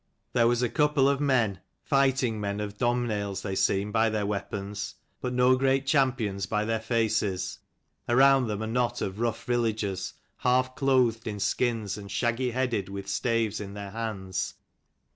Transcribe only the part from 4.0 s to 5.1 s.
their weapons;